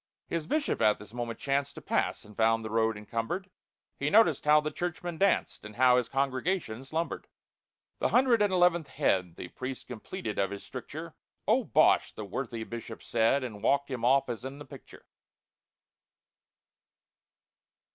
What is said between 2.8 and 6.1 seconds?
encumbered; He noticed how the Churchman danced, And how his